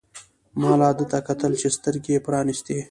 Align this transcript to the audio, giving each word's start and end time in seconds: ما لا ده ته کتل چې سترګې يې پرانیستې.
ما 0.59 0.71
لا 0.81 0.89
ده 0.97 1.05
ته 1.11 1.17
کتل 1.27 1.51
چې 1.61 1.67
سترګې 1.77 2.11
يې 2.15 2.19
پرانیستې. 2.25 2.77